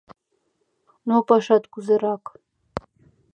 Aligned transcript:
Ну, 1.07 1.15
пашат 1.27 1.63
кузерак? 1.73 2.23